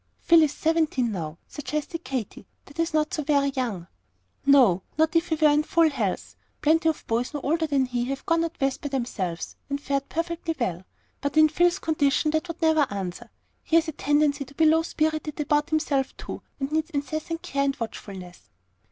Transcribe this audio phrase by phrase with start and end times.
[0.19, 2.47] "Phil is seventeen now," suggested Katy.
[2.65, 3.85] "That is not so very young."
[4.47, 6.35] "No, not if he were in full health.
[6.59, 10.09] Plenty of boys no older than he have gone out West by themselves, and fared
[10.09, 10.85] perfectly well.
[11.21, 13.29] But in Phil's condition that would never answer.
[13.61, 17.43] He has a tendency to be low spirited about himself too, and he needs incessant
[17.43, 18.49] care and watchfulness."